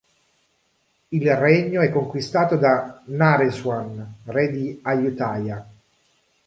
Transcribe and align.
Il 1.09 1.35
regno 1.35 1.81
è 1.83 1.91
conquistato 1.91 2.55
da 2.55 3.03
Naresuan, 3.05 4.15
re 4.23 4.49
di 4.51 4.79
Ayutthaya. 4.81 5.69